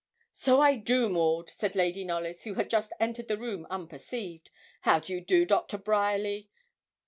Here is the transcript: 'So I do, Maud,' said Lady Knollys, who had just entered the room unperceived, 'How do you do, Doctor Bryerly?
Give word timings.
'So 0.33 0.59
I 0.59 0.77
do, 0.77 1.09
Maud,' 1.09 1.51
said 1.51 1.75
Lady 1.75 2.03
Knollys, 2.03 2.41
who 2.41 2.55
had 2.55 2.71
just 2.71 2.91
entered 2.99 3.27
the 3.27 3.37
room 3.37 3.67
unperceived, 3.69 4.49
'How 4.81 4.97
do 4.97 5.13
you 5.13 5.21
do, 5.21 5.45
Doctor 5.45 5.77
Bryerly? 5.77 6.49